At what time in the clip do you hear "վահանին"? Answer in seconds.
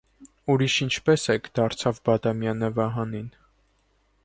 2.79-3.31